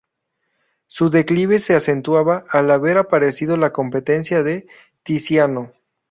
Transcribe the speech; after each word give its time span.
Su 0.87 1.11
declive 1.11 1.59
se 1.59 1.75
acentuaba 1.75 2.43
al 2.49 2.71
haber 2.71 2.97
aparecido 2.97 3.55
la 3.55 3.71
competencia 3.71 4.41
de 4.41 4.65
Tiziano. 5.03 5.73